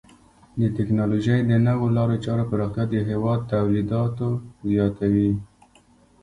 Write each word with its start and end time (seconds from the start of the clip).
د 0.59 0.61
ټکنالوژۍ 0.77 1.39
د 1.45 1.51
نوو 1.67 1.85
لارو 1.97 2.15
چارو 2.25 2.49
پراختیا 2.51 2.83
د 2.89 2.95
هیواد 3.09 3.39
تولیداتو 3.51 4.29
زیاتوي. 4.69 5.31